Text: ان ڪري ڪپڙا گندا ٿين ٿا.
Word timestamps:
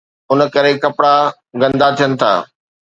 ان 0.31 0.39
ڪري 0.53 0.71
ڪپڙا 0.83 1.13
گندا 1.61 1.87
ٿين 1.97 2.11
ٿا. 2.19 2.31